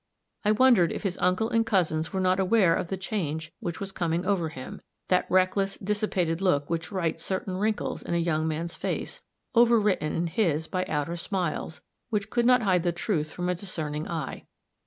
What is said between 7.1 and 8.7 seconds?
certain wrinkles in a young